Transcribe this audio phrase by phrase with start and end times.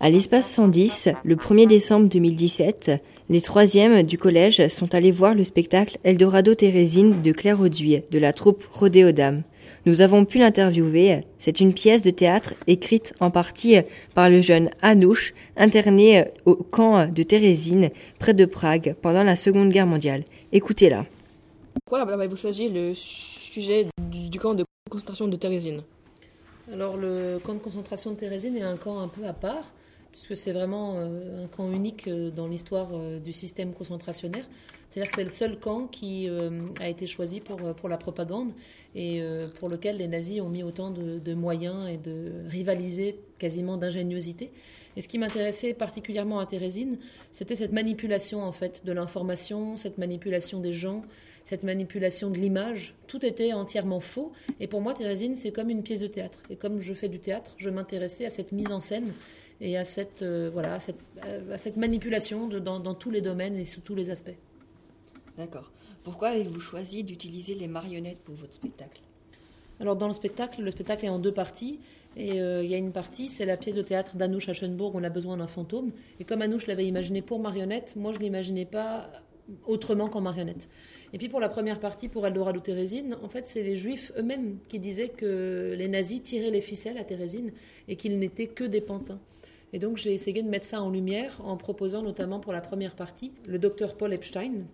[0.00, 2.90] À l'espace 110, le 1er décembre 2017,
[3.28, 8.18] les troisièmes du collège sont allés voir le spectacle Eldorado Thérésine de Claire Auduy de
[8.18, 9.44] la troupe Rodéodame.
[9.84, 11.20] Nous avons pu l'interviewer.
[11.38, 13.76] C'est une pièce de théâtre écrite en partie
[14.14, 19.70] par le jeune Anouche, interné au camp de Thérésine, près de Prague, pendant la Seconde
[19.70, 20.24] Guerre mondiale.
[20.50, 21.06] Écoutez-la.
[21.84, 25.82] Pourquoi avez-vous choisi le sujet du camp de concentration de Thérésine
[26.72, 29.72] Alors, le camp de concentration de Thérésine est un camp un peu à part
[30.16, 34.48] puisque c'est vraiment euh, un camp unique euh, dans l'histoire euh, du système concentrationnaire.
[34.88, 36.26] C'est-à-dire que c'est le seul camp qui
[36.80, 38.52] a été choisi pour, pour la propagande
[38.94, 39.20] et
[39.58, 44.52] pour lequel les nazis ont mis autant de, moyens et de rivaliser quasiment d'ingéniosité.
[44.96, 46.98] Et ce qui m'intéressait particulièrement à Thérésine,
[47.30, 51.02] c'était cette manipulation en fait de l'information, cette manipulation des gens,
[51.44, 52.94] cette manipulation de l'image.
[53.06, 54.32] Tout était entièrement faux.
[54.60, 56.42] Et pour moi, Thérésine, c'est comme une pièce de théâtre.
[56.48, 59.12] Et comme je fais du théâtre, je m'intéressais à cette mise en scène
[59.60, 61.00] et à cette, euh, voilà, à cette,
[61.50, 64.36] à cette manipulation de, dans, dans, tous les domaines et sous tous les aspects.
[65.36, 65.70] D'accord.
[66.04, 69.00] Pourquoi avez-vous choisi d'utiliser les marionnettes pour votre spectacle?
[69.80, 71.78] Alors dans le spectacle, le spectacle est en deux parties.
[72.16, 75.04] Et euh, il y a une partie, c'est la pièce de théâtre d'Anouche Aschenbourg, On
[75.04, 75.92] a besoin d'un fantôme.
[76.18, 79.06] Et comme Anouche l'avait imaginé pour marionnette, moi je ne l'imaginais pas
[79.66, 80.68] autrement qu'en marionnette.
[81.12, 84.58] Et puis pour la première partie, pour Eldorado Thérésine, en fait, c'est les Juifs eux-mêmes
[84.68, 87.52] qui disaient que les nazis tiraient les ficelles à Thérésine
[87.86, 89.20] et qu'ils n'étaient que des pantins.
[89.72, 92.94] Et donc j'ai essayé de mettre ça en lumière en proposant notamment pour la première
[92.94, 94.64] partie le docteur Paul Epstein,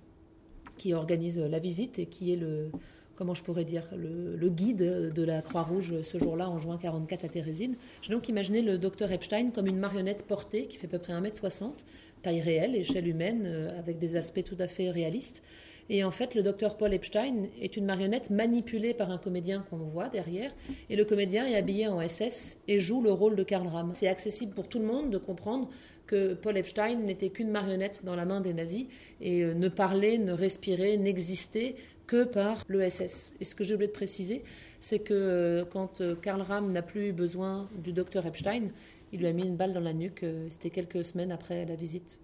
[0.76, 2.70] qui organise la visite et qui est le,
[3.14, 7.28] comment je pourrais dire, le, guide de la Croix-Rouge ce jour-là, en juin 44 à
[7.28, 7.76] Thérésine.
[8.00, 11.12] J'ai donc imaginé le docteur Epstein comme une marionnette portée qui fait à peu près
[11.12, 11.84] 1m60,
[12.22, 15.42] taille réelle, échelle humaine, euh, avec des aspects tout à fait réalistes.
[15.91, 19.78] Et en fait, le docteur Paul Epstein est une marionnette manipulée par un comédien qu'on
[19.78, 20.55] voit derrière.
[20.89, 23.92] Et le comédien est habillé en SS et joue le rôle de Karl Ram.
[23.94, 25.69] C'est accessible pour tout le monde de comprendre
[26.06, 28.86] que Paul Epstein n'était qu'une marionnette dans la main des nazis
[29.20, 33.33] et euh, ne parlait, ne respirait, n'existait que par le SS.
[33.40, 34.45] Et ce que j'ai oublié de préciser,
[34.80, 38.68] c'est que euh, quand euh, Karl Ram n'a plus eu besoin du docteur Epstein,
[39.12, 40.24] il lui a mis une balle dans la nuque.
[40.48, 42.18] C'était quelques semaines après la visite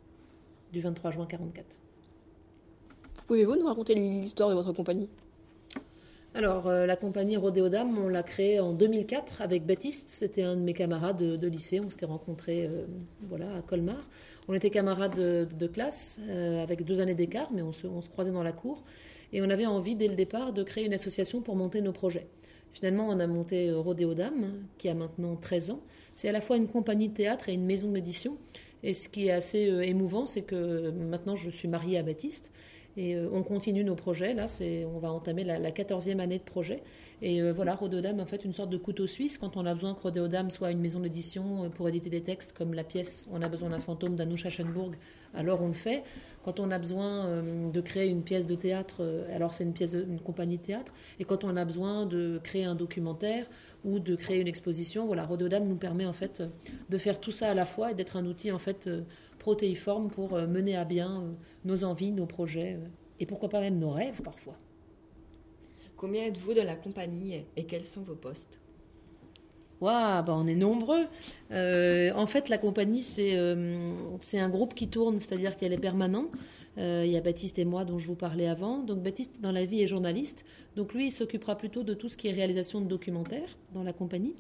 [0.72, 1.88] du 23 juin 1944.
[3.28, 5.06] Pouvez-vous nous raconter l'histoire de votre compagnie?
[6.33, 10.09] Alors, euh, la compagnie Rodéodame, on l'a créée en 2004 avec Baptiste.
[10.09, 11.78] C'était un de mes camarades de, lycée.
[11.78, 12.87] On s'était rencontrés euh,
[13.25, 14.09] voilà, à Colmar.
[14.49, 18.09] On était camarades de, classe euh, avec deux années d'écart, mais on se, on se,
[18.09, 18.83] croisait dans la cour.
[19.34, 22.28] Et on avait envie, dès le départ, de créer une association pour monter nos projets.
[22.72, 25.81] Finalement, on a monté Rodéodame, qui a maintenant 13 ans.
[26.15, 28.38] C'est à la fois une compagnie de théâtre et une maison d'édition.
[28.83, 32.50] Et ce qui est assez émouvant, c'est que maintenant, je suis mariée à Baptiste.
[32.98, 34.34] Et euh, on continue nos projets.
[34.34, 36.82] Là, c'est, on va entamer la, quatorzième année de projet.
[37.22, 39.38] Et euh, voilà, Rodéodame, en fait, une sorte de couteau suisse.
[39.38, 42.58] Quand on a besoin que Rodéodame soit une maison d'édition euh, pour éditer des textes
[42.58, 44.97] comme la pièce On a besoin d'un fantôme d'Anouch Aschenburg,
[45.32, 46.03] alors on le fait.
[46.44, 49.04] Quand on a besoin de créer une pièce de théâtre,
[49.34, 50.94] alors c'est une pièce, une compagnie de théâtre.
[51.20, 53.44] Et quand on a besoin de créer un documentaire
[53.84, 56.42] ou de créer une exposition, voilà, Rodéodame nous permet en fait
[56.88, 58.88] de faire tout ça à la fois et d'être un outil en fait
[59.48, 61.32] protéiforme pour euh, mener à bien euh,
[61.64, 62.86] nos envies, nos projets euh,
[63.19, 64.53] et pourquoi pas même nos rêves parfois.
[65.97, 68.60] Combien êtes-vous dans la compagnie et quels sont vos postes?
[69.81, 71.06] Waouh, bah on est nombreux.
[71.50, 73.37] en fait, la compagnie, c'est
[74.20, 76.31] c'est un groupe qui tourne, c'est-à-dire qu'elle est permanente.
[76.76, 78.78] il y a Baptiste et moi dont je vous parlais avant.
[78.78, 80.44] Donc Baptiste, dans la vie, est journaliste.
[80.76, 83.92] Donc lui, il s'occupera plutôt de tout ce qui est réalisation de documentaires dans la
[83.92, 84.34] compagnie.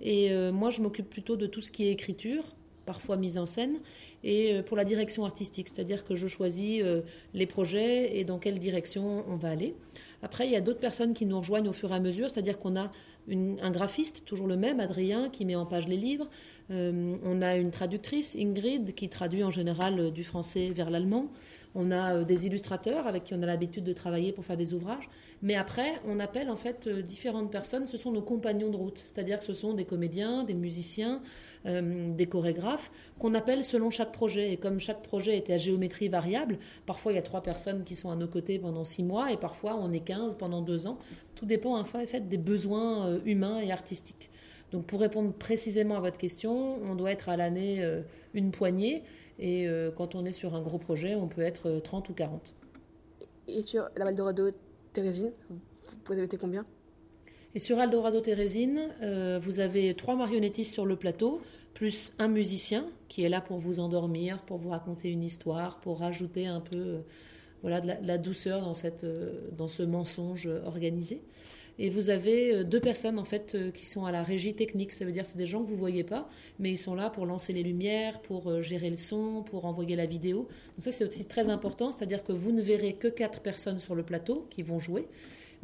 [0.00, 2.44] Et moi, je m'occupe plutôt de tout ce qui est écriture,
[2.84, 3.78] parfois mise en scène,
[4.24, 7.02] et euh, pour la direction artistique, c'est-à-dire que je choisis euh,
[7.34, 9.74] les projets et dans quelle direction on va aller.
[10.22, 12.58] Après, il y a d'autres personnes qui nous rejoignent au fur et à mesure, c'est-à-dire
[12.58, 12.90] qu'on a
[13.28, 16.28] un graphiste, toujours le même, Adrien, qui met en page les livres.
[16.70, 21.28] Euh, on a une traductrice, Ingrid, qui traduit en général du français vers l'allemand.
[21.74, 24.74] On a euh, des illustrateurs avec qui on a l'habitude de travailler pour faire des
[24.74, 25.08] ouvrages.
[25.42, 27.86] Mais après, on appelle en fait euh, différentes personnes.
[27.86, 29.02] Ce sont nos compagnons de route.
[29.04, 31.22] C'est-à-dire que ce sont des comédiens, des musiciens,
[31.66, 34.52] euh, des chorégraphes qu'on appelle selon chaque projet.
[34.52, 37.94] Et comme chaque projet était à géométrie variable, parfois il y a trois personnes qui
[37.94, 40.98] sont à nos côtés pendant six mois et parfois on est quinze pendant deux ans.
[41.34, 44.30] Tout dépend en fait des besoins humains et artistiques.
[44.72, 47.86] Donc pour répondre précisément à votre question, on doit être à l'année
[48.34, 49.02] une poignée.
[49.38, 52.14] Et euh, quand on est sur un gros projet, on peut être 30 euh, ou
[52.14, 52.54] 40.
[53.48, 54.50] Et sur la Eldorado
[54.92, 55.32] Thérésine,
[56.06, 56.64] vous avez été combien?
[57.54, 61.40] Et sur Eldorado Thérésine, euh, vous avez trois marionnettistes sur le plateau,
[61.74, 65.98] plus un musicien qui est là pour vous endormir, pour vous raconter une histoire, pour
[65.98, 67.00] rajouter un peu
[67.62, 69.06] voilà, de la, douceur dans, cette,
[69.56, 71.22] dans ce mensonge organisé.
[71.78, 74.92] Et vous avez deux personnes en fait qui sont à la régie technique.
[74.92, 76.28] Ça veut dire c'est des gens que vous voyez pas,
[76.58, 80.06] mais ils sont là pour lancer les lumières, pour gérer le son, pour envoyer la
[80.06, 80.48] vidéo.
[80.76, 83.94] Donc ça c'est aussi très important, c'est-à-dire que vous ne verrez que quatre personnes sur
[83.94, 85.08] le plateau qui vont jouer.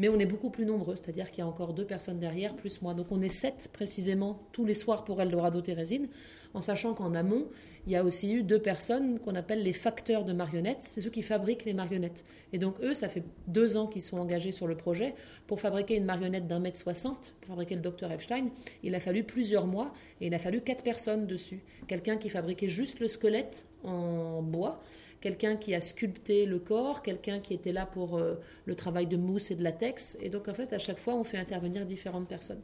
[0.01, 2.81] Mais on est beaucoup plus nombreux, c'est-à-dire qu'il y a encore deux personnes derrière, plus
[2.83, 2.95] moi.
[2.95, 6.09] Donc on est sept précisément tous les soirs pour Eldorado Thérésine,
[6.55, 7.47] en sachant qu'en amont,
[7.87, 10.83] il y a aussi eu deux personnes qu'on appelle les facteurs de marionnettes.
[10.83, 12.25] C'est ceux qui fabriquent les marionnettes.
[12.53, 15.15] Et donc eux, ça fait deux ans qu'ils sont engagés sur le projet.
[15.47, 18.49] Pour fabriquer une marionnette d'un mètre soixante, pour fabriquer le docteur Epstein,
[18.83, 21.63] il a fallu plusieurs mois et il a fallu quatre personnes dessus.
[21.87, 24.79] Quelqu'un qui fabriquait juste le squelette en bois
[25.21, 28.35] quelqu'un qui a sculpté le corps, quelqu'un qui était là pour euh,
[28.67, 30.17] le travail de mousse et de latex.
[30.21, 32.61] Et donc, en fait, à chaque fois, on fait intervenir différentes personnes.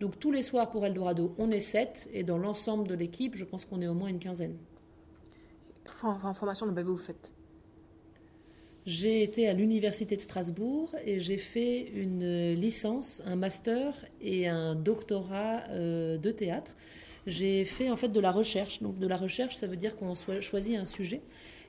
[0.00, 3.44] Donc, tous les soirs pour Eldorado, on est sept, et dans l'ensemble de l'équipe, je
[3.44, 4.56] pense qu'on est au moins une quinzaine.
[6.02, 7.32] En formation, vous faites
[8.86, 14.74] j'ai été à l'université de Strasbourg et j'ai fait une licence, un master et un
[14.74, 16.76] doctorat euh, de théâtre.
[17.26, 18.82] J'ai fait en fait de la recherche.
[18.82, 21.22] Donc de la recherche, ça veut dire qu'on choisit un sujet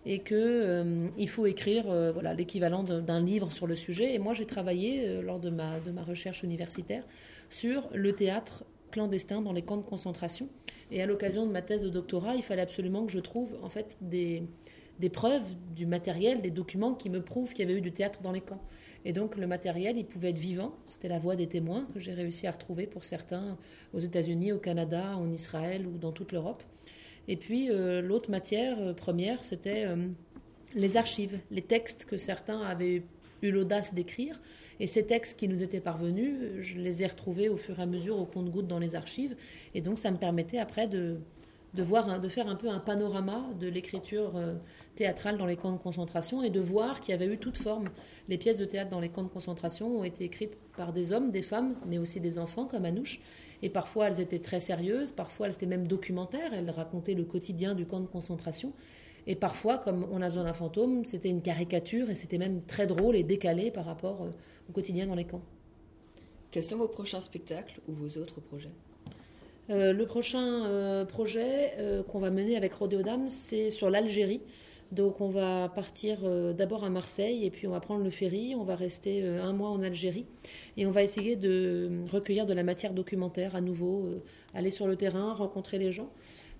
[0.05, 4.13] et qu'il euh, il faut écrire euh, voilà, l'équivalent d'un livre sur le sujet.
[4.13, 7.03] Et moi, j'ai travaillé euh, lors de ma, de ma recherche universitaire
[7.49, 10.47] sur le théâtre clandestin dans les camps de concentration.
[10.91, 13.69] Et à l'occasion de ma thèse de doctorat, il fallait absolument que je trouve en
[13.69, 14.43] fait des,
[14.99, 18.21] des preuves du matériel, des documents qui me prouvent qu'il y avait eu du théâtre
[18.21, 18.61] dans les camps.
[19.05, 20.75] Et donc le matériel, il pouvait être vivant.
[20.85, 23.57] C'était la voix des témoins que j'ai réussi à retrouver pour certains
[23.93, 26.63] aux États-Unis, au Canada, en Israël ou dans toute l'Europe.
[27.27, 29.95] Et puis euh, l'autre matière euh, première, c'était euh,
[30.75, 33.03] les archives, les textes que certains avaient
[33.41, 34.41] eu l'audace d'écrire.
[34.79, 37.85] Et ces textes qui nous étaient parvenus, je les ai retrouvés au fur et à
[37.85, 39.35] mesure au compte-goutte dans les archives.
[39.73, 41.17] Et donc ça me permettait après de,
[41.75, 44.33] de, voir, de faire un peu un panorama de l'écriture
[44.95, 47.89] théâtrale dans les camps de concentration et de voir qu'il y avait eu toute forme.
[48.27, 51.31] Les pièces de théâtre dans les camps de concentration ont été écrites par des hommes,
[51.31, 53.19] des femmes, mais aussi des enfants comme Anouche.
[53.61, 57.75] Et parfois, elles étaient très sérieuses, parfois, elles étaient même documentaires, elles racontaient le quotidien
[57.75, 58.73] du camp de concentration.
[59.27, 62.85] Et parfois, comme on a besoin d'un fantôme, c'était une caricature et c'était même très
[62.85, 64.29] drôle et décalé par rapport euh,
[64.69, 65.41] au quotidien dans les camps.
[66.51, 68.71] Quels sont vos prochains spectacles ou vos autres projets?
[69.69, 71.73] Euh, Le prochain euh, projet
[72.09, 74.41] qu'on va mener avec Rodéo Dame, c'est sur l'Algérie.
[74.91, 78.55] Donc on va partir euh, d'abord à Marseille et puis on va prendre le ferry,
[78.55, 80.25] on va rester euh, un mois en Algérie
[80.77, 84.23] et on va essayer de recueillir de la matière documentaire à nouveau, euh,
[84.53, 86.09] aller sur le terrain, rencontrer les gens.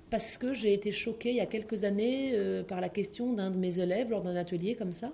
[0.09, 2.37] Parce que j'ai été choquée il y a quelques années
[2.67, 5.11] par la question d'un de mes élèves lors d'un atelier comme ça,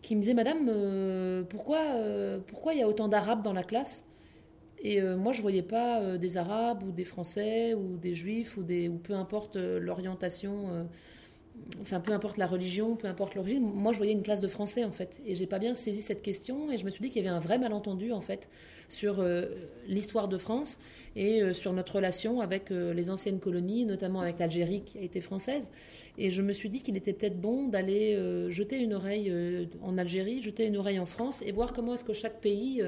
[0.00, 1.78] qui me disait Madame, pourquoi,
[2.46, 4.06] pourquoi il y a autant d'Arabes dans la classe?
[4.82, 8.64] Et moi, je voyais pas des Arabes ou des Français ou des Juifs ou,
[9.02, 10.86] peu importe l'orientation
[11.80, 14.84] enfin peu importe la religion, peu importe l'origine, moi je voyais une classe de français
[14.84, 17.22] en fait, et j'ai pas bien saisi cette question, et je me suis dit qu'il
[17.22, 18.48] y avait un vrai malentendu en fait
[18.88, 19.46] sur euh,
[19.86, 20.78] l'histoire de France
[21.16, 25.02] et euh, sur notre relation avec euh, les anciennes colonies, notamment avec l'Algérie qui a
[25.02, 25.70] été française,
[26.18, 28.18] et je me suis dit qu'il était peut-être bon d'aller
[28.50, 29.32] jeter une oreille
[29.82, 32.82] en Algérie, jeter une oreille en France, et voir comment est-ce que chaque pays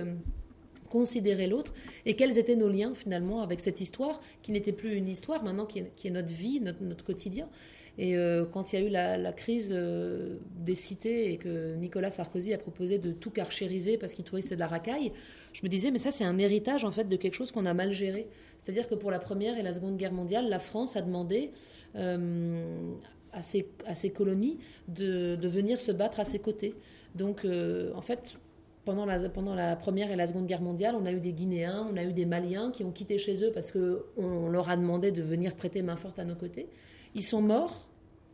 [0.93, 1.73] considérer l'autre
[2.05, 5.65] et quels étaient nos liens finalement avec cette histoire qui n'était plus une histoire maintenant
[5.65, 7.49] qui est, notre vie, notre quotidien.
[7.97, 12.11] Et euh, quand il y a eu la, crise euh, des cités et que Nicolas
[12.11, 15.13] Sarkozy a proposé de tout carchériser parce qu'il trouvait que c'était de la racaille,
[15.55, 17.73] je me disais, mais ça, c'est un héritage en fait de quelque chose qu'on a
[17.73, 18.29] mal géré.
[18.59, 21.53] C'est-à-dire que pour la Première et la Seconde Guerre mondiale, la France a demandé
[21.97, 22.93] euh,
[23.33, 24.59] à, ses, à, ses, colonies
[24.89, 26.75] de, de, venir se battre à ses côtés.
[27.15, 27.47] Donc,
[27.95, 28.39] en fait,
[28.85, 32.05] pendant la, Première et la Seconde Guerre mondiale, on a eu des Guinéens, on a
[32.05, 35.55] eu des Maliens qui ont quitté chez eux parce qu'on leur a demandé de venir
[35.55, 36.69] prêter main forte à nos côtés.
[37.15, 37.89] Ils sont morts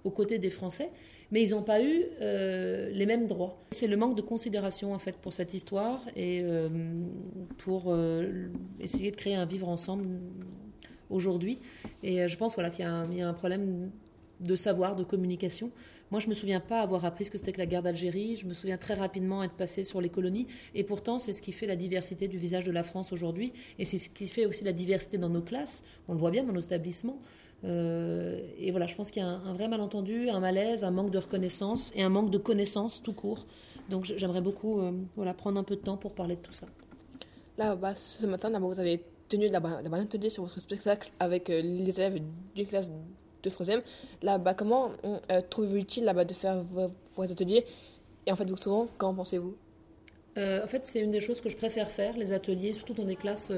[0.04, 0.90] aux côtés des Français,
[1.30, 3.62] mais ils n'ont pas eu euh, les mêmes droits.
[3.70, 6.68] C'est le manque de considération en fait pour cette histoire et euh,
[7.58, 8.48] pour euh,
[8.80, 10.08] essayer de créer un vivre ensemble
[11.10, 11.58] aujourd'hui.
[12.02, 13.90] Et je pense voilà qu'il y, a un problème
[14.40, 15.70] de savoir, de communication.
[16.10, 18.36] Moi, je me souviens pas avoir appris ce que c'était que la guerre d'Algérie.
[18.36, 20.46] Je me souviens très rapidement être passé sur les colonies.
[20.74, 23.52] Et pourtant, c'est ce qui fait la diversité du visage de la France aujourd'hui.
[23.78, 25.84] Et c'est ce qui fait aussi la diversité dans nos classes.
[26.08, 27.20] On le voit bien dans nos établissements.
[27.64, 31.10] Euh, et voilà, je pense qu'il y a un, vrai malentendu, un malaise, un manque
[31.10, 33.46] de reconnaissance et un manque de connaissance tout court.
[33.88, 36.66] Donc j'aimerais beaucoup euh, voilà, prendre un peu de temps pour parler de tout ça.
[37.56, 41.60] Là, bah, ce matin, vous avez tenu la bonne atelier sur votre spectacle avec euh,
[41.60, 42.20] les élèves
[42.54, 42.90] d'une classe
[43.42, 43.82] de troisième.
[44.22, 44.92] Là, bas comment
[45.50, 47.64] trouvez-vous utile là-bas de faire vos, ateliers?
[48.26, 49.56] Et en fait, vous souvent, qu'en pensez-vous?
[50.36, 53.16] En fait, c'est une des choses que je préfère faire, les ateliers, surtout dans des
[53.16, 53.50] classes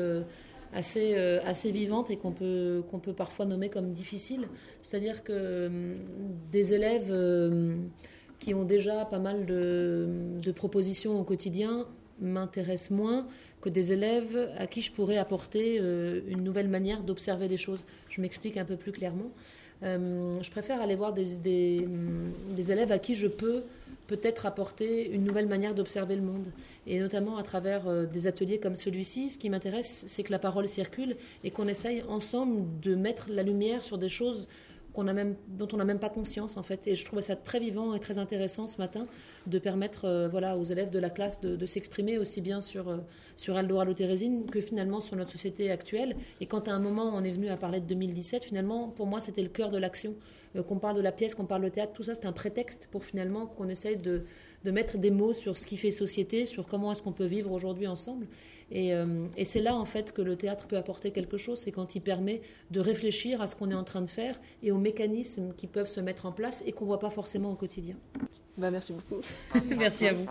[0.72, 4.48] assez, euh, assez vivante et qu'on peut, qu'on peut parfois nommer comme difficile.
[4.82, 5.98] C'est-à-dire que hum,
[6.50, 7.90] des élèves hum,
[8.38, 11.86] qui ont déjà pas mal de, propositions au quotidien,
[12.20, 13.26] m'intéressent moins
[13.62, 17.84] que des élèves à qui je pourrais apporter euh, une nouvelle manière d'observer les choses.
[18.10, 19.30] Je m'explique un peu plus clairement.
[19.82, 23.62] Euh, je préfère aller voir des, des, élèves à qui je peux
[24.08, 26.48] peut-être apporter une nouvelle manière d'observer le monde.
[26.86, 30.38] Et notamment à travers euh, des ateliers comme celui-ci, ce qui m'intéresse, c'est que la
[30.38, 34.48] parole circule et qu'on essaye ensemble de mettre la lumière sur des choses
[35.04, 36.86] même, dont on n'a même pas conscience en fait.
[36.86, 39.06] Et je trouvais ça très vivant et très intéressant ce matin
[39.46, 42.98] de permettre euh, voilà, aux élèves de la classe de, s'exprimer aussi bien sur, euh,
[43.36, 43.54] sur
[44.50, 46.16] que finalement sur notre société actuelle.
[46.40, 49.20] Et quand à un moment on est venu à parler de 2017, finalement pour moi
[49.20, 50.14] c'était le cœur de l'action.
[50.56, 52.88] Euh, qu'on parle de la pièce, qu'on parle de théâtre, tout ça c'est un prétexte
[52.90, 54.24] pour finalement qu'on essaye de,
[54.64, 57.50] de mettre des mots sur ce qui fait société, sur comment est-ce qu'on peut vivre
[57.52, 58.26] aujourd'hui ensemble.
[58.72, 61.94] Euh, et, c'est là, en fait, que le théâtre peut apporter quelque chose, c'est quand
[61.94, 62.40] il permet
[62.70, 65.88] de réfléchir à ce qu'on est en train de faire et aux mécanismes qui peuvent
[65.88, 67.96] se mettre en place et qu'on ne voit pas forcément au quotidien.
[68.58, 69.22] Bah, merci beaucoup.
[69.76, 70.26] merci à vous.